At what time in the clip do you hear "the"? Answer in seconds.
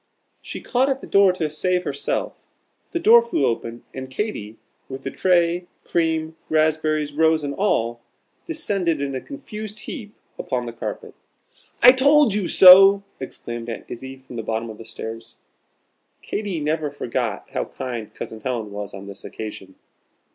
1.01-1.05, 2.89-2.99, 5.03-5.11, 10.65-10.73, 14.37-14.41, 14.79-14.85